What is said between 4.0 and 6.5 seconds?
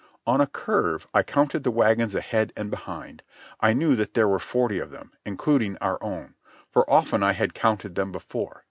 there were forty of them, including our own;